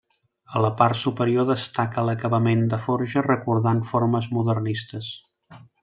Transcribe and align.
A 0.59 0.61
la 0.63 0.69
part 0.79 0.99
superior 1.01 1.45
destaca 1.49 2.05
l'acabament 2.09 2.65
de 2.73 2.79
forja 2.87 3.25
recordant 3.29 3.83
formes 3.93 4.31
modernistes. 4.39 5.13